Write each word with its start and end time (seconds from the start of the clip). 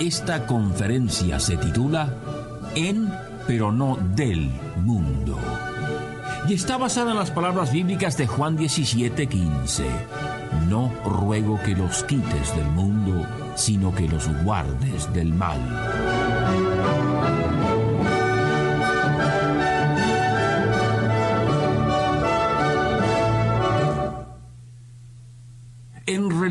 Esta 0.00 0.46
conferencia 0.46 1.38
se 1.38 1.58
titula 1.58 2.14
En, 2.74 3.12
pero 3.46 3.70
no 3.70 3.98
del 4.16 4.50
mundo. 4.82 5.38
Y 6.48 6.54
está 6.54 6.78
basada 6.78 7.10
en 7.10 7.18
las 7.18 7.30
palabras 7.30 7.70
bíblicas 7.70 8.16
de 8.16 8.26
Juan 8.26 8.56
17:15. 8.56 9.84
No 10.70 10.90
ruego 11.04 11.60
que 11.62 11.76
los 11.76 12.02
quites 12.04 12.56
del 12.56 12.68
mundo, 12.70 13.26
sino 13.56 13.94
que 13.94 14.08
los 14.08 14.26
guardes 14.42 15.12
del 15.12 15.34
mal. 15.34 15.60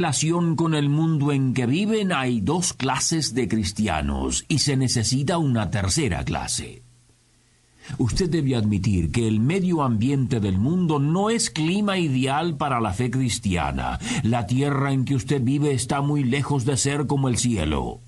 Relación 0.09 0.55
con 0.55 0.73
el 0.73 0.89
mundo 0.89 1.31
en 1.31 1.53
que 1.53 1.67
viven 1.67 2.11
hay 2.11 2.41
dos 2.41 2.73
clases 2.73 3.35
de 3.35 3.47
cristianos 3.47 4.43
y 4.47 4.57
se 4.57 4.75
necesita 4.75 5.37
una 5.37 5.69
tercera 5.69 6.23
clase. 6.23 6.81
Usted 7.99 8.27
debe 8.27 8.55
admitir 8.55 9.11
que 9.11 9.27
el 9.27 9.39
medio 9.39 9.83
ambiente 9.83 10.39
del 10.39 10.57
mundo 10.57 10.97
no 10.97 11.29
es 11.29 11.51
clima 11.51 11.99
ideal 11.99 12.57
para 12.57 12.81
la 12.81 12.91
fe 12.91 13.11
cristiana. 13.11 13.99
La 14.23 14.47
tierra 14.47 14.93
en 14.93 15.05
que 15.05 15.13
usted 15.13 15.43
vive 15.43 15.73
está 15.73 16.01
muy 16.01 16.23
lejos 16.23 16.65
de 16.65 16.75
ser 16.75 17.05
como 17.05 17.29
el 17.29 17.37
cielo. 17.37 17.99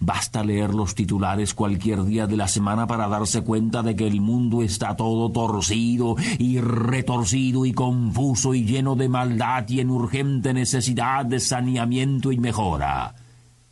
Basta 0.00 0.44
leer 0.44 0.74
los 0.74 0.94
titulares 0.94 1.54
cualquier 1.54 2.04
día 2.04 2.26
de 2.26 2.36
la 2.36 2.48
semana 2.48 2.86
para 2.86 3.08
darse 3.08 3.42
cuenta 3.42 3.82
de 3.82 3.96
que 3.96 4.06
el 4.06 4.20
mundo 4.20 4.62
está 4.62 4.96
todo 4.96 5.30
torcido 5.30 6.16
y 6.38 6.60
retorcido 6.60 7.66
y 7.66 7.72
confuso 7.72 8.54
y 8.54 8.64
lleno 8.64 8.96
de 8.96 9.08
maldad 9.08 9.68
y 9.68 9.80
en 9.80 9.90
urgente 9.90 10.54
necesidad 10.54 11.24
de 11.24 11.40
saneamiento 11.40 12.32
y 12.32 12.38
mejora. 12.38 13.14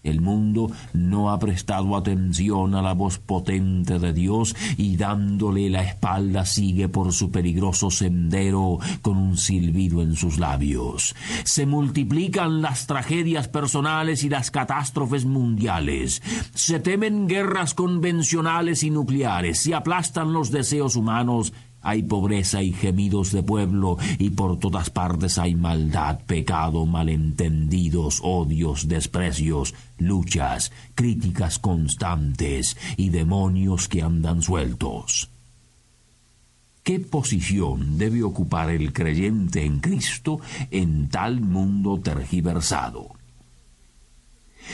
El 0.09 0.21
mundo 0.21 0.71
no 0.93 1.31
ha 1.31 1.39
prestado 1.39 1.97
atención 1.97 2.75
a 2.75 2.83
la 2.83 2.95
voz 2.95 3.19
potente 3.19 3.99
de 3.99 4.13
Dios 4.13 4.57
y 4.77 4.97
dándole 4.97 5.71
la 5.71 5.83
espalda 5.83 6.45
sigue 6.45 6.89
por 6.89 7.13
su 7.13 7.31
peligroso 7.31 7.91
sendero 7.91 8.79
con 9.03 9.17
un 9.17 9.37
silbido 9.37 10.03
en 10.03 10.17
sus 10.17 10.39
labios. 10.39 11.15
Se 11.45 11.67
multiplican 11.67 12.63
las 12.63 12.87
tragedias 12.87 13.49
personales 13.49 14.25
y 14.25 14.29
las 14.29 14.51
catástrofes 14.51 15.25
mundiales. 15.25 16.23
Se 16.55 16.81
temen 16.81 17.27
guerras 17.27 17.75
convencionales 17.75 18.83
y 18.83 18.91
nucleares. 18.91 19.61
Se 19.61 19.75
aplastan 19.75 20.33
los 20.33 20.51
deseos 20.51 20.97
humanos 20.97 21.53
hay 21.83 22.03
pobreza 22.03 22.63
y 22.63 22.73
gemidos 22.73 23.33
de 23.33 23.43
pueblo, 23.43 23.99
y 24.19 24.31
por 24.31 24.59
todas 24.59 24.91
partes 24.91 25.39
hay 25.39 25.55
maldad, 25.55 26.21
pecado, 26.27 26.87
malentendidos, 26.87 28.21
odios, 28.23 28.89
desprecios, 28.89 29.75
luchas, 29.99 30.73
críticas 30.95 31.59
constantes 31.59 32.77
y 32.97 33.11
demonios 33.11 33.89
que 33.89 34.03
andan 34.03 34.43
sueltos. 34.43 35.31
¿Qué 36.83 37.01
posición 37.01 37.99
debe 37.99 38.23
ocupar 38.23 38.71
el 38.71 38.95
creyente 38.95 39.63
en 39.63 39.81
Cristo 39.81 40.41
en 40.71 41.09
tal 41.09 41.41
mundo 41.43 42.01
tergiversado? 42.03 43.18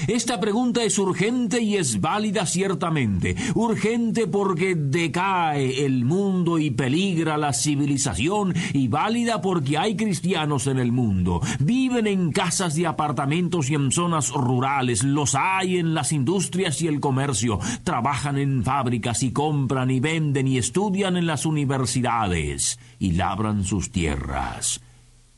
Esta 0.07 0.41
pregunta 0.41 0.83
es 0.83 0.99
urgente 0.99 1.61
y 1.61 1.77
es 1.77 2.01
válida 2.01 2.47
ciertamente. 2.47 3.35
Urgente 3.55 4.27
porque 4.27 4.75
decae 4.75 5.85
el 5.85 6.05
mundo 6.05 6.59
y 6.59 6.71
peligra 6.71 7.37
la 7.37 7.53
civilización 7.53 8.55
y 8.73 8.89
válida 8.89 9.41
porque 9.41 9.79
hay 9.79 9.97
cristianos 9.97 10.67
en 10.67 10.79
el 10.79 10.93
mundo. 10.93 11.41
Viven 11.61 12.07
en 12.07 12.33
casas 12.33 12.75
de 12.75 12.87
apartamentos 12.87 13.71
y 13.71 13.75
en 13.75 13.91
zonas 13.91 14.31
rurales. 14.31 15.03
Los 15.03 15.35
hay 15.35 15.79
en 15.79 15.95
las 15.95 16.13
industrias 16.13 16.83
y 16.83 16.89
el 16.89 17.01
comercio. 17.01 17.59
Trabajan 17.83 18.39
en 18.39 18.63
fábricas 18.65 19.23
y 19.23 19.33
compran 19.33 19.91
y 19.91 20.01
venden 20.01 20.49
y 20.49 20.59
estudian 20.59 21.17
en 21.17 21.27
las 21.27 21.47
universidades 21.47 22.79
y 22.99 23.13
labran 23.13 23.65
sus 23.65 23.91
tierras. 23.91 24.84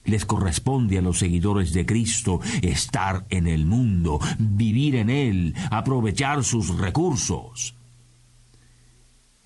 Les 0.06 0.25
corresponde 0.25 0.99
a 0.99 1.03
los 1.03 1.19
seguidores 1.19 1.72
de 1.72 1.84
Cristo 1.84 2.41
estar 2.62 3.27
en 3.31 3.47
el 3.47 3.67
mundo, 3.67 4.19
vivir 4.39 4.97
en 4.97 5.11
él, 5.11 5.55
aprovechar 5.71 6.44
sus 6.44 6.77
recursos. 6.78 7.75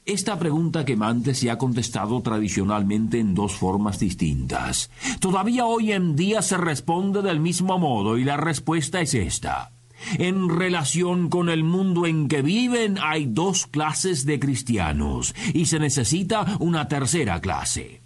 Esta 0.06 0.38
pregunta 0.38 0.84
quemante 0.84 1.34
se 1.34 1.50
ha 1.50 1.58
contestado 1.58 2.20
tradicionalmente 2.20 3.20
en 3.20 3.34
dos 3.34 3.54
formas 3.54 4.00
distintas. 4.00 4.90
Todavía 5.20 5.66
hoy 5.66 5.92
en 5.92 6.16
día 6.16 6.42
se 6.42 6.56
responde 6.56 7.22
del 7.22 7.38
mismo 7.38 7.78
modo 7.78 8.18
y 8.18 8.24
la 8.24 8.36
respuesta 8.36 9.00
es 9.00 9.14
esta. 9.14 9.70
En 10.18 10.48
relación 10.48 11.28
con 11.28 11.48
el 11.48 11.62
mundo 11.62 12.06
en 12.06 12.26
que 12.26 12.42
viven 12.42 12.98
hay 13.00 13.26
dos 13.26 13.66
clases 13.66 14.24
de 14.24 14.40
cristianos 14.40 15.34
y 15.52 15.66
se 15.66 15.78
necesita 15.78 16.56
una 16.58 16.88
tercera 16.88 17.40
clase. 17.40 17.99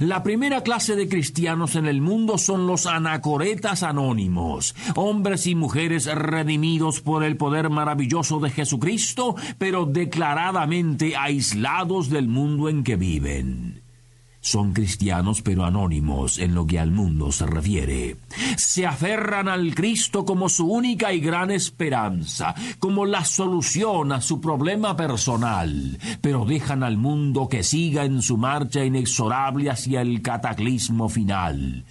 La 0.00 0.22
primera 0.22 0.62
clase 0.62 0.96
de 0.96 1.08
cristianos 1.08 1.76
en 1.76 1.86
el 1.86 2.00
mundo 2.00 2.38
son 2.38 2.66
los 2.66 2.86
anacoretas 2.86 3.82
anónimos, 3.82 4.74
hombres 4.94 5.46
y 5.46 5.54
mujeres 5.54 6.06
redimidos 6.06 7.00
por 7.00 7.24
el 7.24 7.36
poder 7.36 7.70
maravilloso 7.70 8.40
de 8.40 8.50
Jesucristo, 8.50 9.36
pero 9.58 9.86
declaradamente 9.86 11.16
aislados 11.16 12.10
del 12.10 12.28
mundo 12.28 12.68
en 12.68 12.84
que 12.84 12.96
viven. 12.96 13.87
Son 14.40 14.72
cristianos 14.72 15.42
pero 15.42 15.64
anónimos 15.64 16.38
en 16.38 16.54
lo 16.54 16.66
que 16.66 16.78
al 16.78 16.90
mundo 16.90 17.32
se 17.32 17.46
refiere. 17.46 18.16
Se 18.56 18.86
aferran 18.86 19.48
al 19.48 19.74
Cristo 19.74 20.24
como 20.24 20.48
su 20.48 20.66
única 20.66 21.12
y 21.12 21.20
gran 21.20 21.50
esperanza, 21.50 22.54
como 22.78 23.04
la 23.04 23.24
solución 23.24 24.12
a 24.12 24.20
su 24.20 24.40
problema 24.40 24.96
personal, 24.96 25.98
pero 26.20 26.44
dejan 26.44 26.82
al 26.82 26.96
mundo 26.96 27.48
que 27.48 27.62
siga 27.62 28.04
en 28.04 28.22
su 28.22 28.36
marcha 28.36 28.84
inexorable 28.84 29.70
hacia 29.70 30.00
el 30.02 30.22
cataclismo 30.22 31.08
final. 31.08 31.84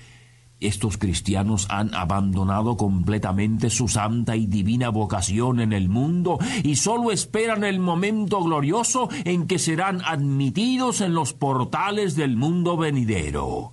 Estos 0.59 0.97
cristianos 0.97 1.67
han 1.69 1.93
abandonado 1.93 2.77
completamente 2.77 3.69
su 3.69 3.87
santa 3.87 4.35
y 4.35 4.47
divina 4.47 4.89
vocación 4.89 5.59
en 5.59 5.71
el 5.71 5.87
mundo 5.87 6.39
y 6.63 6.77
solo 6.77 7.11
esperan 7.11 7.63
el 7.63 7.79
momento 7.79 8.41
glorioso 8.41 9.07
en 9.23 9.45
que 9.45 9.59
serán 9.59 10.01
admitidos 10.03 11.01
en 11.01 11.13
los 11.13 11.33
portales 11.33 12.15
del 12.15 12.37
mundo 12.37 12.75
venidero. 12.75 13.71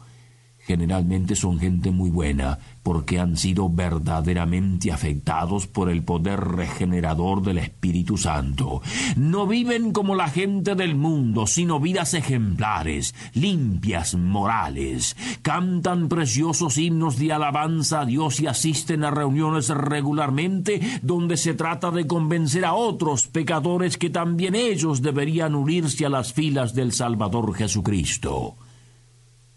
Generalmente 0.66 1.36
son 1.36 1.58
gente 1.58 1.91
muy 1.91 2.08
buena, 2.08 2.58
porque 2.82 3.20
han 3.20 3.36
sido 3.36 3.69
verdaderamente 3.69 4.92
afectados 4.92 5.66
por 5.66 5.91
el 5.91 6.02
poder 6.02 6.41
regenerador 6.41 7.42
del 7.42 7.58
Espíritu 7.58 8.16
Santo. 8.16 8.80
No 9.16 9.47
viven 9.47 9.92
como 9.92 10.14
la 10.14 10.28
gente 10.28 10.75
del 10.75 10.94
mundo, 10.94 11.47
sino 11.47 11.80
vidas 11.80 12.14
ejemplares, 12.14 13.14
limpias, 13.34 14.14
morales. 14.14 15.16
Cantan 15.42 16.08
preciosos 16.08 16.78
himnos 16.78 17.19
de 17.19 17.34
alabanza 17.34 18.00
a 18.00 18.06
Dios 18.06 18.41
y 18.41 18.46
asisten 18.46 19.04
a 19.04 19.10
reuniones 19.10 19.69
regularmente 19.69 20.81
donde 21.02 21.36
se 21.36 21.52
trata 21.52 21.91
de 21.91 22.06
convencer 22.06 22.64
a 22.64 22.72
otros 22.72 23.26
pecadores 23.26 23.99
que 23.99 24.08
también 24.08 24.55
ellos 24.55 25.02
deberían 25.02 25.55
unirse 25.55 26.06
a 26.06 26.08
las 26.08 26.32
filas 26.32 26.75
del 26.75 26.93
Salvador 26.93 27.55
Jesucristo. 27.55 28.56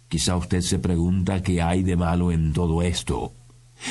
Quizá 0.08 0.38
usted 0.38 0.62
se 0.62 0.80
pregunta 0.80 1.44
qué 1.44 1.62
hay 1.62 1.84
de 1.84 1.96
malo 1.96 2.32
en 2.32 2.54
todo 2.54 2.82
esto. 2.82 3.37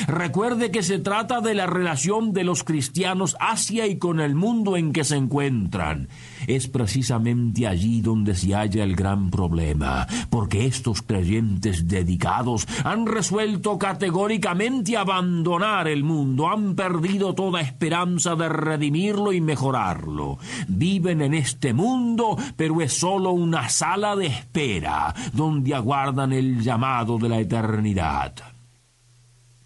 Recuerde 0.07 0.71
que 0.71 0.83
se 0.83 0.99
trata 0.99 1.41
de 1.41 1.53
la 1.53 1.65
relación 1.65 2.33
de 2.33 2.43
los 2.43 2.63
cristianos 2.63 3.35
hacia 3.39 3.87
y 3.87 3.97
con 3.97 4.19
el 4.19 4.35
mundo 4.35 4.77
en 4.77 4.93
que 4.93 5.03
se 5.03 5.15
encuentran. 5.15 6.09
Es 6.45 6.67
precisamente 6.67 7.67
allí 7.67 8.01
donde 8.01 8.35
se 8.35 8.53
halla 8.53 8.83
el 8.83 8.95
gran 8.95 9.29
problema, 9.29 10.07
porque 10.29 10.65
estos 10.65 11.01
creyentes 11.01 11.87
dedicados 11.87 12.67
han 12.83 13.05
resuelto 13.05 13.77
categóricamente 13.77 14.97
abandonar 14.97 15.87
el 15.87 16.03
mundo, 16.03 16.47
han 16.49 16.75
perdido 16.75 17.33
toda 17.33 17.61
esperanza 17.61 18.35
de 18.35 18.49
redimirlo 18.49 19.33
y 19.33 19.41
mejorarlo. 19.41 20.37
Viven 20.67 21.21
en 21.21 21.33
este 21.33 21.73
mundo, 21.73 22.37
pero 22.55 22.81
es 22.81 22.93
sólo 22.93 23.31
una 23.31 23.69
sala 23.69 24.15
de 24.15 24.27
espera, 24.27 25.13
donde 25.33 25.73
aguardan 25.73 26.33
el 26.33 26.61
llamado 26.61 27.17
de 27.17 27.29
la 27.29 27.39
eternidad. 27.39 28.56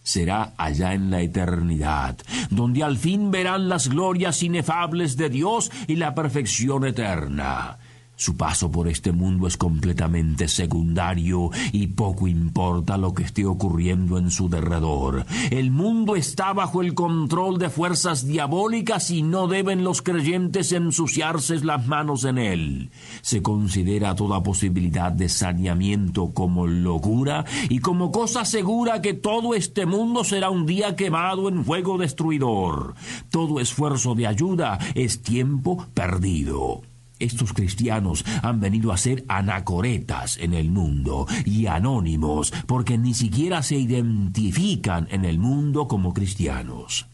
Será 0.04 0.54
allá 0.58 0.94
en 0.94 1.12
la 1.12 1.22
eternidad, 1.22 2.18
donde 2.50 2.84
al 2.84 2.98
fin 2.98 3.32
verán 3.32 3.70
las 3.70 3.90
glorias 3.90 4.42
inefables 4.44 5.18
de 5.18 5.30
Dios 5.30 5.72
y 5.88 5.96
la 5.96 6.16
perfección 6.16 6.86
eterna. 6.86 7.78
Su 8.22 8.38
paso 8.38 8.70
por 8.70 8.88
este 8.88 9.12
mundo 9.12 9.48
es 9.48 9.58
completamente 9.58 10.48
secundario 10.48 11.50
y 11.72 11.88
poco 11.88 12.28
importa 12.28 12.96
lo 12.96 13.16
que 13.16 13.24
esté 13.24 13.48
ocurriendo 13.48 14.20
en 14.20 14.30
su 14.30 14.48
derredor. 14.48 15.26
El 15.50 15.72
mundo 15.72 16.16
está 16.16 16.54
bajo 16.54 16.84
el 16.84 16.94
control 16.94 17.58
de 17.58 17.72
fuerzas 17.72 18.28
diabólicas 18.28 19.10
y 19.10 19.24
no 19.24 19.48
deben 19.48 19.84
los 19.84 20.04
creyentes 20.04 20.72
ensuciarse 20.72 21.66
las 21.66 21.88
manos 21.88 22.24
en 22.24 22.38
él. 22.38 22.92
Se 23.24 23.42
considera 23.42 24.14
toda 24.14 24.44
posibilidad 24.44 25.12
de 25.12 25.28
saneamiento 25.28 26.30
como 26.30 26.68
locura 26.68 27.44
y 27.70 27.80
como 27.80 28.12
cosa 28.12 28.46
segura 28.46 29.02
que 29.02 29.16
todo 29.16 29.56
este 29.56 29.88
mundo 29.88 30.24
será 30.24 30.52
un 30.52 30.68
día 30.68 30.96
quemado 30.96 31.50
en 31.50 31.66
fuego 31.66 31.98
destruidor. 31.98 32.94
Todo 33.32 33.60
esfuerzo 33.60 34.14
de 34.14 34.28
ayuda 34.28 34.78
es 34.94 35.24
tiempo 35.24 35.88
perdido. 35.96 36.84
Estos 37.22 37.54
cristianos 37.54 38.26
han 38.42 38.60
venido 38.60 38.92
a 38.92 38.98
ser 38.98 39.24
anacoretas 39.28 40.38
en 40.40 40.56
el 40.56 40.72
mundo 40.72 41.28
y 41.46 41.68
anónimos 41.68 42.52
porque 42.66 42.98
ni 42.98 43.14
siquiera 43.14 43.62
se 43.62 43.76
identifican 43.76 45.08
en 45.12 45.26
el 45.26 45.38
mundo 45.38 45.88
como 45.88 46.14
cristianos. 46.14 47.11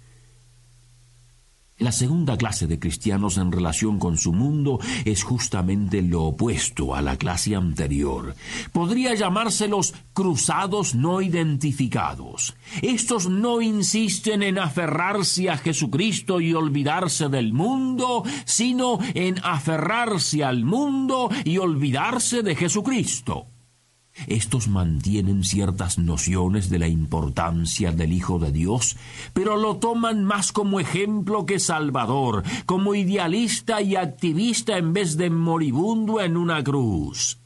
La 1.80 1.92
segunda 1.92 2.38
clase 2.38 2.66
de 2.66 2.80
cristianos 2.80 3.38
en 3.38 3.52
relación 3.52 4.00
con 4.00 4.18
su 4.18 4.34
mundo 4.34 4.80
es 5.06 5.22
justamente 5.22 6.02
lo 6.02 6.24
opuesto 6.24 6.96
a 6.96 7.04
la 7.04 7.18
clase 7.18 7.56
anterior. 7.56 8.34
Podría 8.72 9.14
llamárselos 9.14 9.94
cruzados 10.14 10.96
no 10.96 11.22
identificados. 11.22 12.56
Estos 12.82 13.30
no 13.30 13.62
insisten 13.62 14.42
en 14.42 14.58
aferrarse 14.58 15.52
a 15.52 15.58
Jesucristo 15.58 16.42
y 16.42 16.56
olvidarse 16.56 17.30
del 17.30 17.54
mundo, 17.54 18.24
sino 18.46 18.98
en 19.14 19.36
aferrarse 19.44 20.44
al 20.44 20.64
mundo 20.64 21.30
y 21.46 21.60
olvidarse 21.60 22.42
de 22.42 22.56
Jesucristo. 22.56 23.46
Estos 24.26 24.68
mantienen 24.68 25.44
ciertas 25.44 26.00
nociones 26.00 26.70
de 26.70 26.80
la 26.80 26.88
importancia 26.88 27.92
del 27.92 28.14
Hijo 28.14 28.40
de 28.40 28.52
Dios, 28.52 28.98
pero 29.34 29.58
lo 29.58 29.78
toman 29.78 30.24
más 30.24 30.52
como 30.52 30.80
ejemplo 30.80 31.46
que 31.46 31.60
salvador, 31.60 32.44
como 32.66 32.96
idealista 32.96 33.82
y 33.82 33.96
activista 33.96 34.78
en 34.78 34.94
vez 34.94 35.18
de 35.18 35.30
moribundo 35.30 36.20
en 36.20 36.36
una 36.36 36.64
cruz. 36.64 37.38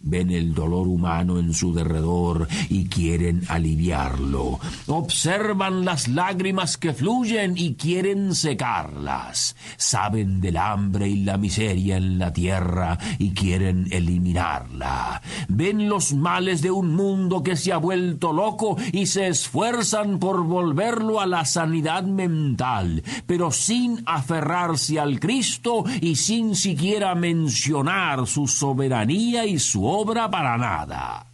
Ven 0.00 0.30
el 0.30 0.54
dolor 0.54 0.86
humano 0.86 1.40
en 1.40 1.52
su 1.52 1.74
derredor 1.74 2.46
y 2.68 2.86
quieren 2.86 3.42
aliviarlo. 3.48 4.60
Observan 4.86 5.84
las 5.84 6.06
lágrimas 6.06 6.76
que 6.76 6.92
fluyen 6.92 7.54
y 7.56 7.74
quieren 7.74 8.36
secarlas. 8.36 9.56
Saben 9.76 10.40
del 10.40 10.56
hambre 10.56 11.08
y 11.08 11.24
la 11.24 11.36
miseria 11.36 11.96
en 11.96 12.18
la 12.20 12.32
tierra 12.32 12.96
y 13.18 13.32
quieren 13.32 13.88
eliminarla. 13.90 15.20
Ven 15.48 15.88
los 15.88 16.14
males 16.14 16.62
de 16.62 16.70
un 16.70 16.94
mundo 16.94 17.42
que 17.42 17.56
se 17.56 17.72
ha 17.72 17.78
vuelto 17.78 18.32
loco 18.32 18.76
y 18.92 19.06
se 19.06 19.26
esfuerzan 19.26 20.20
por 20.20 20.44
volverlo 20.44 21.20
a 21.20 21.26
la 21.26 21.44
sanidad 21.44 22.04
mental, 22.04 23.02
pero 23.26 23.50
sin 23.50 24.00
aferrarse 24.06 25.00
al 25.00 25.18
Cristo 25.18 25.84
y 26.00 26.14
sin 26.14 26.54
siquiera 26.54 27.16
mencionar 27.16 28.28
su 28.28 28.46
soberanía 28.46 29.44
y 29.44 29.58
su 29.58 29.87
obra 29.88 30.28
para 30.28 30.58
nada. 30.58 31.24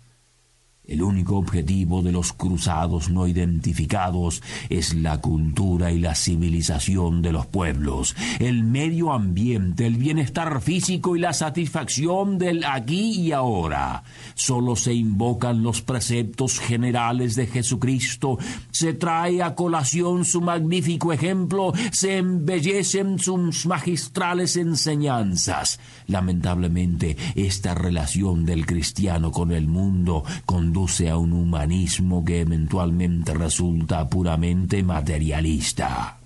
El 0.86 1.02
único 1.02 1.38
objetivo 1.38 2.02
de 2.02 2.12
los 2.12 2.34
cruzados 2.34 3.08
no 3.08 3.26
identificados 3.26 4.42
es 4.68 4.92
la 4.92 5.18
cultura 5.18 5.90
y 5.90 5.98
la 5.98 6.14
civilización 6.14 7.22
de 7.22 7.32
los 7.32 7.46
pueblos, 7.46 8.14
el 8.38 8.64
medio 8.64 9.12
ambiente, 9.12 9.86
el 9.86 9.96
bienestar 9.96 10.60
físico 10.60 11.16
y 11.16 11.20
la 11.20 11.32
satisfacción 11.32 12.36
del 12.36 12.64
aquí 12.64 13.12
y 13.12 13.32
ahora. 13.32 14.02
Solo 14.34 14.76
se 14.76 14.92
invocan 14.92 15.62
los 15.62 15.80
preceptos 15.80 16.60
generales 16.60 17.34
de 17.34 17.46
Jesucristo, 17.46 18.36
se 18.70 18.92
trae 18.92 19.42
a 19.42 19.54
colación 19.54 20.26
su 20.26 20.42
magnífico 20.42 21.14
ejemplo, 21.14 21.72
se 21.92 22.18
embellecen 22.18 23.18
sus 23.18 23.64
magistrales 23.64 24.56
enseñanzas. 24.56 25.80
Lamentablemente, 26.08 27.16
esta 27.34 27.74
relación 27.74 28.44
del 28.44 28.66
cristiano 28.66 29.32
con 29.32 29.50
el 29.50 29.66
mundo, 29.66 30.24
con 30.44 30.73
a 31.08 31.16
un 31.16 31.32
humanismo 31.32 32.24
que 32.24 32.40
eventualmente 32.40 33.32
resulta 33.32 34.08
puramente 34.08 34.82
materialista. 34.82 36.18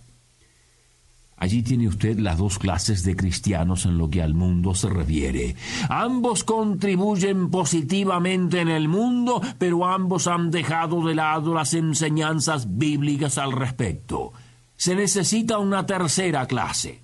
Allí 1.37 1.63
tiene 1.63 1.87
usted 1.87 2.19
las 2.19 2.39
dos 2.39 2.59
clases 2.59 3.05
de 3.05 3.15
cristianos 3.15 3.85
en 3.85 3.99
lo 3.99 4.09
que 4.09 4.23
al 4.23 4.33
mundo 4.33 4.75
se 4.75 4.89
refiere. 4.89 5.55
Ambos 5.91 6.45
contribuyen 6.45 7.51
positivamente 7.51 8.61
en 8.61 8.69
el 8.69 8.89
mundo, 8.89 9.43
pero 9.59 9.87
ambos 9.87 10.27
han 10.27 10.51
dejado 10.51 11.07
de 11.07 11.15
lado 11.15 11.53
las 11.53 11.75
enseñanzas 11.75 12.79
bíblicas 12.79 13.37
al 13.37 13.53
respecto. 13.53 14.33
Se 14.77 14.95
necesita 14.97 15.59
una 15.59 15.85
tercera 15.85 16.47
clase. 16.47 17.03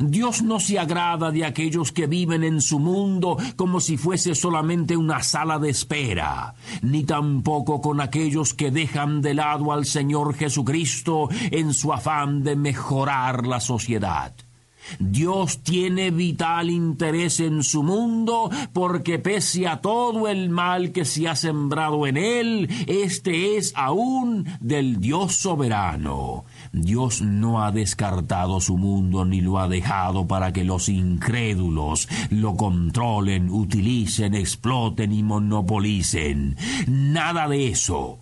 Dios 0.00 0.42
no 0.42 0.60
se 0.60 0.78
agrada 0.78 1.30
de 1.30 1.44
aquellos 1.44 1.92
que 1.92 2.06
viven 2.06 2.44
en 2.44 2.60
su 2.60 2.78
mundo 2.78 3.36
como 3.56 3.80
si 3.80 3.96
fuese 3.96 4.34
solamente 4.34 4.96
una 4.96 5.22
sala 5.22 5.58
de 5.58 5.70
espera, 5.70 6.54
ni 6.82 7.04
tampoco 7.04 7.80
con 7.80 8.00
aquellos 8.00 8.54
que 8.54 8.70
dejan 8.70 9.22
de 9.22 9.34
lado 9.34 9.72
al 9.72 9.84
Señor 9.84 10.34
Jesucristo 10.34 11.28
en 11.50 11.74
su 11.74 11.92
afán 11.92 12.42
de 12.42 12.56
mejorar 12.56 13.46
la 13.46 13.60
sociedad. 13.60 14.32
Dios 14.98 15.62
tiene 15.62 16.10
vital 16.10 16.70
interés 16.70 17.40
en 17.40 17.62
su 17.62 17.82
mundo 17.82 18.50
porque 18.72 19.18
pese 19.18 19.66
a 19.66 19.80
todo 19.80 20.28
el 20.28 20.50
mal 20.50 20.92
que 20.92 21.04
se 21.04 21.28
ha 21.28 21.36
sembrado 21.36 22.06
en 22.06 22.16
él, 22.16 22.68
este 22.86 23.56
es 23.56 23.72
aún 23.76 24.46
del 24.60 25.00
Dios 25.00 25.36
soberano. 25.36 26.44
Dios 26.72 27.20
no 27.20 27.62
ha 27.62 27.70
descartado 27.70 28.60
su 28.60 28.78
mundo 28.78 29.26
ni 29.26 29.42
lo 29.42 29.58
ha 29.58 29.68
dejado 29.68 30.26
para 30.26 30.52
que 30.52 30.64
los 30.64 30.88
incrédulos 30.88 32.08
lo 32.30 32.56
controlen, 32.56 33.50
utilicen, 33.50 34.34
exploten 34.34 35.12
y 35.12 35.22
monopolicen. 35.22 36.56
Nada 36.86 37.46
de 37.46 37.68
eso. 37.68 38.18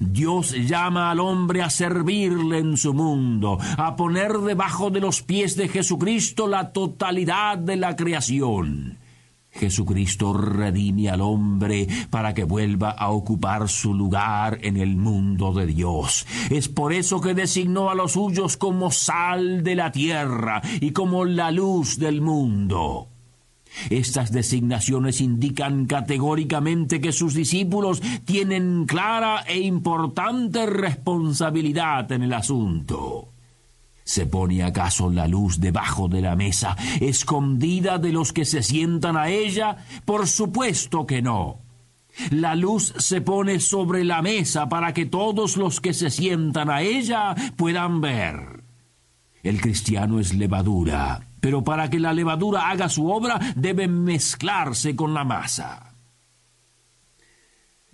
Dios 0.00 0.52
llama 0.52 1.10
al 1.10 1.20
hombre 1.20 1.62
a 1.62 1.70
servirle 1.70 2.58
en 2.58 2.76
su 2.76 2.94
mundo, 2.94 3.58
a 3.76 3.96
poner 3.96 4.32
debajo 4.38 4.90
de 4.90 5.00
los 5.00 5.22
pies 5.22 5.56
de 5.56 5.68
Jesucristo 5.68 6.46
la 6.46 6.72
totalidad 6.72 7.58
de 7.58 7.76
la 7.76 7.96
creación. 7.96 8.98
Jesucristo 9.54 10.32
redime 10.32 11.08
al 11.08 11.20
hombre 11.20 11.86
para 12.10 12.34
que 12.34 12.44
vuelva 12.44 12.90
a 12.90 13.10
ocupar 13.10 13.68
su 13.68 13.94
lugar 13.94 14.58
en 14.62 14.76
el 14.76 14.96
mundo 14.96 15.52
de 15.52 15.66
Dios. 15.66 16.26
Es 16.50 16.68
por 16.68 16.92
eso 16.92 17.20
que 17.20 17.34
designó 17.34 17.90
a 17.90 17.94
los 17.94 18.12
suyos 18.12 18.56
como 18.56 18.90
sal 18.90 19.62
de 19.62 19.74
la 19.76 19.92
tierra 19.92 20.60
y 20.80 20.90
como 20.90 21.24
la 21.24 21.50
luz 21.50 21.98
del 21.98 22.20
mundo. 22.20 23.08
Estas 23.90 24.32
designaciones 24.32 25.20
indican 25.20 25.86
categóricamente 25.86 27.00
que 27.00 27.12
sus 27.12 27.34
discípulos 27.34 28.00
tienen 28.24 28.86
clara 28.86 29.40
e 29.46 29.58
importante 29.58 30.66
responsabilidad 30.66 32.10
en 32.12 32.22
el 32.22 32.32
asunto. 32.32 33.33
¿Se 34.04 34.26
pone 34.26 34.62
acaso 34.62 35.10
la 35.10 35.26
luz 35.26 35.60
debajo 35.60 36.08
de 36.08 36.20
la 36.20 36.36
mesa, 36.36 36.76
escondida 37.00 37.98
de 37.98 38.12
los 38.12 38.34
que 38.34 38.44
se 38.44 38.62
sientan 38.62 39.16
a 39.16 39.30
ella? 39.30 39.78
Por 40.04 40.28
supuesto 40.28 41.06
que 41.06 41.22
no. 41.22 41.60
La 42.30 42.54
luz 42.54 42.94
se 42.98 43.22
pone 43.22 43.58
sobre 43.60 44.04
la 44.04 44.20
mesa 44.20 44.68
para 44.68 44.92
que 44.92 45.06
todos 45.06 45.56
los 45.56 45.80
que 45.80 45.94
se 45.94 46.10
sientan 46.10 46.70
a 46.70 46.82
ella 46.82 47.34
puedan 47.56 48.02
ver. 48.02 48.62
El 49.42 49.60
cristiano 49.60 50.20
es 50.20 50.34
levadura, 50.34 51.26
pero 51.40 51.64
para 51.64 51.88
que 51.88 51.98
la 51.98 52.12
levadura 52.12 52.68
haga 52.70 52.88
su 52.88 53.10
obra 53.10 53.40
debe 53.56 53.88
mezclarse 53.88 54.94
con 54.94 55.14
la 55.14 55.24
masa. 55.24 55.93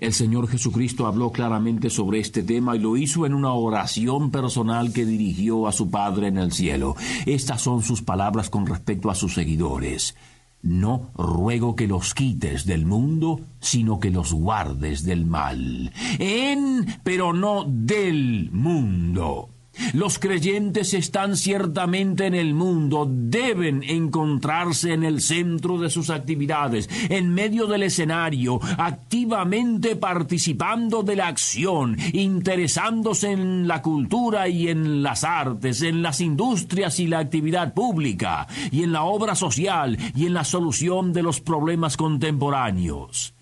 El 0.00 0.14
Señor 0.14 0.48
Jesucristo 0.48 1.06
habló 1.06 1.30
claramente 1.30 1.90
sobre 1.90 2.20
este 2.20 2.42
tema 2.42 2.74
y 2.74 2.78
lo 2.78 2.96
hizo 2.96 3.26
en 3.26 3.34
una 3.34 3.52
oración 3.52 4.30
personal 4.30 4.94
que 4.94 5.04
dirigió 5.04 5.68
a 5.68 5.72
su 5.72 5.90
Padre 5.90 6.28
en 6.28 6.38
el 6.38 6.52
cielo. 6.52 6.96
Estas 7.26 7.60
son 7.60 7.82
sus 7.82 8.00
palabras 8.00 8.48
con 8.48 8.66
respecto 8.66 9.10
a 9.10 9.14
sus 9.14 9.34
seguidores. 9.34 10.16
No 10.62 11.10
ruego 11.14 11.76
que 11.76 11.86
los 11.86 12.14
quites 12.14 12.64
del 12.64 12.86
mundo, 12.86 13.42
sino 13.60 14.00
que 14.00 14.10
los 14.10 14.32
guardes 14.32 15.04
del 15.04 15.26
mal. 15.26 15.92
En, 16.18 16.86
pero 17.04 17.34
no 17.34 17.66
del 17.68 18.50
mundo. 18.52 19.50
Los 19.92 20.18
creyentes 20.18 20.94
están 20.94 21.36
ciertamente 21.36 22.26
en 22.26 22.34
el 22.34 22.54
mundo, 22.54 23.06
deben 23.08 23.82
encontrarse 23.82 24.92
en 24.92 25.04
el 25.04 25.20
centro 25.20 25.78
de 25.78 25.90
sus 25.90 26.10
actividades, 26.10 26.88
en 27.08 27.32
medio 27.32 27.66
del 27.66 27.84
escenario, 27.84 28.60
activamente 28.78 29.96
participando 29.96 31.02
de 31.02 31.16
la 31.16 31.28
acción, 31.28 31.96
interesándose 32.12 33.30
en 33.30 33.68
la 33.68 33.80
cultura 33.80 34.48
y 34.48 34.68
en 34.68 35.02
las 35.02 35.24
artes, 35.24 35.82
en 35.82 36.02
las 36.02 36.20
industrias 36.20 37.00
y 37.00 37.06
la 37.06 37.20
actividad 37.20 37.72
pública, 37.74 38.46
y 38.70 38.82
en 38.82 38.92
la 38.92 39.04
obra 39.04 39.34
social 39.34 39.96
y 40.14 40.26
en 40.26 40.34
la 40.34 40.44
solución 40.44 41.12
de 41.12 41.22
los 41.22 41.40
problemas 41.40 41.96
contemporáneos. 41.96 43.34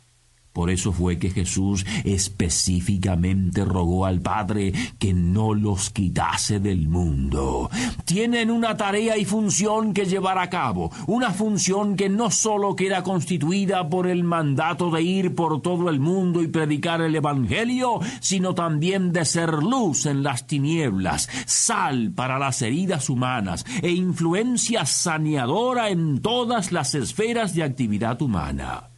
Por 0.59 0.71
eso 0.71 0.93
fue 0.93 1.21
que 1.21 1.31
Jesús 1.31 1.87
específicamente 2.03 3.65
rogó 3.65 4.07
al 4.07 4.21
Padre 4.21 4.73
que 4.99 5.15
no 5.15 5.55
los 5.55 5.91
quitase 5.91 6.59
del 6.59 6.89
mundo. 6.89 7.71
Tienen 8.05 8.51
una 8.51 8.77
tarea 8.77 9.17
y 9.17 9.25
función 9.25 9.95
que 9.95 10.07
llevar 10.07 10.37
a 10.37 10.51
cabo, 10.51 10.91
una 11.07 11.31
función 11.31 11.95
que 11.95 12.09
no 12.09 12.33
sólo 12.33 12.75
queda 12.75 13.05
constituida 13.05 13.89
por 13.89 14.09
el 14.09 14.25
mandato 14.25 14.91
de 14.91 15.01
ir 15.01 15.37
por 15.37 15.63
todo 15.63 15.89
el 15.91 16.01
mundo 16.01 16.43
y 16.43 16.49
predicar 16.49 17.03
el 17.03 17.15
Evangelio, 17.15 18.01
sino 18.19 18.57
también 18.57 19.13
de 19.13 19.27
ser 19.27 19.63
luz 19.63 20.07
en 20.07 20.25
las 20.25 20.49
tinieblas, 20.49 21.29
sal 21.47 22.11
para 22.17 22.37
las 22.41 22.63
heridas 22.63 23.09
humanas 23.09 23.65
e 23.81 23.91
influencia 23.91 24.87
saneadora 24.87 25.91
en 25.91 26.21
todas 26.21 26.73
las 26.73 26.97
esferas 26.97 27.55
de 27.55 27.63
actividad 27.63 28.21
humana 28.21 28.89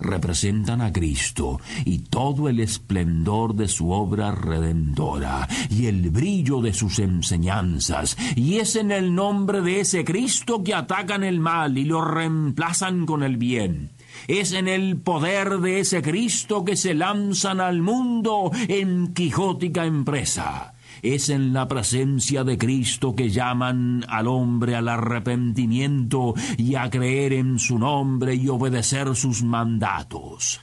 representan 0.00 0.80
a 0.80 0.92
Cristo 0.92 1.60
y 1.84 1.98
todo 1.98 2.48
el 2.48 2.60
esplendor 2.60 3.54
de 3.54 3.68
su 3.68 3.90
obra 3.90 4.32
redentora 4.32 5.48
y 5.70 5.86
el 5.86 6.10
brillo 6.10 6.60
de 6.60 6.72
sus 6.72 6.98
enseñanzas, 6.98 8.16
y 8.36 8.58
es 8.58 8.76
en 8.76 8.90
el 8.90 9.14
nombre 9.14 9.60
de 9.60 9.80
ese 9.80 10.04
Cristo 10.04 10.62
que 10.64 10.74
atacan 10.74 11.24
el 11.24 11.40
mal 11.40 11.78
y 11.78 11.84
lo 11.84 12.04
reemplazan 12.04 13.06
con 13.06 13.22
el 13.22 13.36
bien. 13.36 13.90
Es 14.28 14.52
en 14.52 14.68
el 14.68 14.96
poder 14.96 15.58
de 15.58 15.80
ese 15.80 16.02
Cristo 16.02 16.64
que 16.64 16.76
se 16.76 16.94
lanzan 16.94 17.60
al 17.60 17.82
mundo 17.82 18.50
en 18.68 19.14
quijótica 19.14 19.84
empresa 19.84 20.74
es 21.02 21.28
en 21.28 21.52
la 21.52 21.68
presencia 21.68 22.44
de 22.44 22.58
Cristo 22.58 23.14
que 23.14 23.30
llaman 23.30 24.04
al 24.08 24.26
hombre 24.26 24.76
al 24.76 24.88
arrepentimiento 24.88 26.34
y 26.56 26.74
a 26.74 26.90
creer 26.90 27.32
en 27.32 27.58
su 27.58 27.78
nombre 27.78 28.34
y 28.34 28.48
obedecer 28.48 29.14
sus 29.14 29.42
mandatos. 29.42 30.60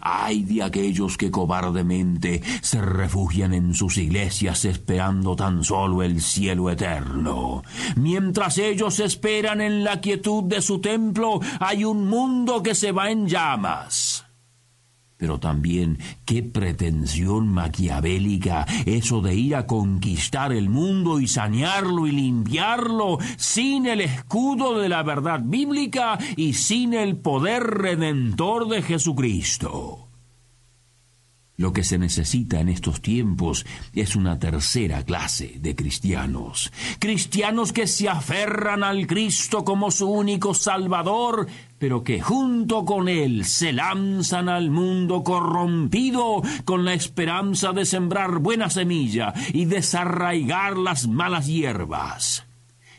Ay 0.00 0.42
de 0.42 0.62
aquellos 0.62 1.16
que 1.16 1.30
cobardemente 1.30 2.42
se 2.60 2.80
refugian 2.80 3.54
en 3.54 3.74
sus 3.74 3.98
iglesias 3.98 4.64
esperando 4.64 5.36
tan 5.36 5.64
solo 5.64 6.02
el 6.02 6.20
cielo 6.20 6.70
eterno. 6.70 7.62
Mientras 7.96 8.58
ellos 8.58 9.00
esperan 9.00 9.60
en 9.60 9.84
la 9.84 10.00
quietud 10.00 10.44
de 10.44 10.62
su 10.62 10.80
templo, 10.80 11.40
hay 11.60 11.84
un 11.84 12.06
mundo 12.06 12.62
que 12.62 12.74
se 12.74 12.92
va 12.92 13.10
en 13.10 13.26
llamas. 13.28 14.27
Pero 15.18 15.40
también 15.40 15.98
qué 16.24 16.44
pretensión 16.44 17.48
maquiavélica 17.48 18.66
eso 18.86 19.20
de 19.20 19.34
ir 19.34 19.56
a 19.56 19.66
conquistar 19.66 20.52
el 20.52 20.70
mundo 20.70 21.20
y 21.20 21.26
sanearlo 21.26 22.06
y 22.06 22.12
limpiarlo 22.12 23.18
sin 23.36 23.86
el 23.86 24.00
escudo 24.00 24.78
de 24.78 24.88
la 24.88 25.02
verdad 25.02 25.40
bíblica 25.44 26.18
y 26.36 26.54
sin 26.54 26.94
el 26.94 27.16
poder 27.16 27.64
redentor 27.64 28.68
de 28.68 28.80
Jesucristo. 28.80 30.08
Lo 31.58 31.72
que 31.72 31.82
se 31.82 31.98
necesita 31.98 32.60
en 32.60 32.68
estos 32.68 33.02
tiempos 33.02 33.66
es 33.92 34.14
una 34.14 34.38
tercera 34.38 35.02
clase 35.02 35.56
de 35.58 35.74
cristianos. 35.74 36.72
Cristianos 37.00 37.72
que 37.72 37.88
se 37.88 38.08
aferran 38.08 38.84
al 38.84 39.08
Cristo 39.08 39.64
como 39.64 39.90
su 39.90 40.08
único 40.08 40.54
Salvador, 40.54 41.48
pero 41.78 42.02
que 42.04 42.20
junto 42.20 42.84
con 42.84 43.08
Él 43.08 43.44
se 43.44 43.72
lanzan 43.72 44.48
al 44.48 44.70
mundo 44.70 45.22
corrompido 45.22 46.42
con 46.64 46.84
la 46.84 46.94
esperanza 46.94 47.72
de 47.72 47.84
sembrar 47.84 48.38
buena 48.38 48.70
semilla 48.70 49.32
y 49.52 49.64
desarraigar 49.64 50.76
las 50.76 51.08
malas 51.08 51.46
hierbas. 51.46 52.44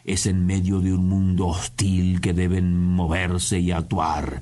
Es 0.05 0.25
en 0.25 0.45
medio 0.45 0.79
de 0.79 0.93
un 0.93 1.07
mundo 1.07 1.47
hostil 1.47 2.21
que 2.21 2.33
deben 2.33 2.93
moverse 2.93 3.59
y 3.59 3.71
actuar 3.71 4.41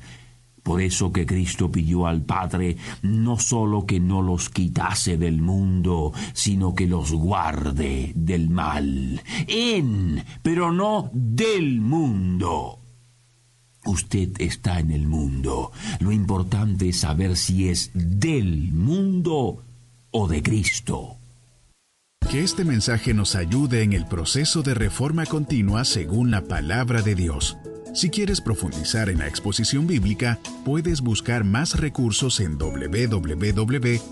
por 0.68 0.82
eso 0.82 1.14
que 1.14 1.26
Cristo 1.26 1.72
pidió 1.72 2.08
al 2.08 2.24
Padre 2.24 2.76
no 3.02 3.40
sólo 3.40 3.86
que 3.86 4.02
no 4.02 4.22
los 4.22 4.50
quitase 4.50 5.16
del 5.18 5.42
mundo, 5.42 6.12
sino 6.34 6.76
que 6.76 6.88
los 6.88 7.14
guarde 7.14 8.12
del 8.16 8.50
mal. 8.50 9.22
En, 9.48 10.26
pero 10.44 10.74
no 10.74 11.10
del 11.14 11.80
mundo. 11.80 12.80
Usted 13.88 14.30
está 14.40 14.80
en 14.80 14.92
el 14.92 15.08
mundo. 15.08 15.72
Lo 16.00 16.12
importante 16.12 16.90
es 16.90 17.00
saber 17.00 17.38
si 17.38 17.70
es 17.70 17.90
del 17.94 18.74
mundo 18.74 19.64
o 20.12 20.28
de 20.28 20.44
Cristo. 20.44 21.16
Que 22.30 22.44
este 22.44 22.66
mensaje 22.66 23.14
nos 23.14 23.36
ayude 23.36 23.84
en 23.84 23.94
el 23.94 24.06
proceso 24.06 24.62
de 24.62 24.74
reforma 24.74 25.26
continua 25.26 25.86
según 25.86 26.32
la 26.32 26.44
palabra 26.44 27.02
de 27.02 27.16
Dios. 27.16 27.56
Si 27.94 28.10
quieres 28.10 28.42
profundizar 28.42 29.10
en 29.10 29.20
la 29.20 29.28
exposición 29.28 29.88
bíblica, 29.88 30.38
puedes 30.66 31.00
buscar 31.00 31.46
más 31.46 31.80
recursos 31.80 32.42
en 32.42 32.58
www.poema.co. 32.58 34.04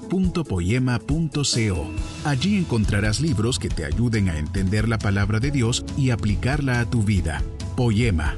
Allí 2.24 2.58
encontrarás 2.58 3.20
libros 3.20 3.60
que 3.60 3.70
te 3.70 3.84
ayuden 3.84 4.29
a 4.29 4.39
entender 4.39 4.88
la 4.88 4.98
palabra 4.98 5.41
de 5.41 5.51
Dios 5.51 5.86
y 5.98 6.12
aplicarla 6.12 6.79
a 6.79 6.89
tu 6.89 7.03
vida. 7.03 7.44
Poema, 7.75 8.38